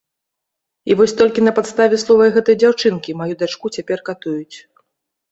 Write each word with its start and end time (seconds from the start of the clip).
І 0.91 0.95
вось 0.99 1.11
толькі 1.19 1.43
на 1.47 1.51
падставе 1.59 1.99
словаў 2.03 2.31
гэтай 2.37 2.55
дзяўчынкі 2.63 3.15
маю 3.19 3.33
дачку 3.43 3.71
цяпер 3.77 3.99
катуюць. 4.09 4.57